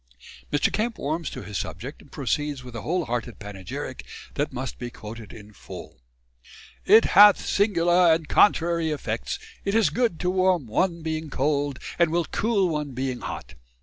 Mr. 0.51 0.73
Kemp 0.73 0.97
warms 0.97 1.29
to 1.29 1.43
his 1.43 1.59
subject 1.59 2.01
and 2.01 2.11
proceeds 2.11 2.63
with 2.63 2.75
a 2.75 2.81
whole 2.81 3.05
hearted 3.05 3.37
panegyric 3.37 4.03
that 4.33 4.51
must 4.51 4.79
be 4.79 4.89
quoted 4.89 5.31
in 5.31 5.53
full: 5.53 6.01
"It 6.87 7.05
hath 7.13 7.45
singular 7.45 8.11
and 8.11 8.27
contrary 8.27 8.89
effects, 8.89 9.37
it 9.63 9.75
is 9.75 9.91
good 9.91 10.19
to 10.21 10.31
warm 10.31 10.65
one 10.65 11.03
being 11.03 11.29
cold, 11.29 11.77
and 11.99 12.09
will 12.11 12.25
cool 12.25 12.67
one 12.67 12.93
being 12.93 13.19
hot. 13.19 13.53